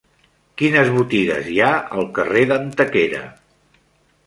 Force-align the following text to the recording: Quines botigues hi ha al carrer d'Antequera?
Quines 0.61 0.89
botigues 0.95 1.51
hi 1.51 1.59
ha 1.67 1.69
al 1.99 2.09
carrer 2.17 2.43
d'Antequera? 2.55 3.23